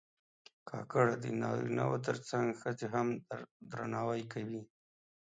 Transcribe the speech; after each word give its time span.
کاکړ 0.69 1.05
د 1.23 1.25
نارینه 1.41 1.83
و 1.89 1.93
تر 2.07 2.17
څنګ 2.29 2.47
ښځې 2.61 2.87
هم 2.93 3.07
درناوي 3.71 4.23
کوي. 4.33 4.61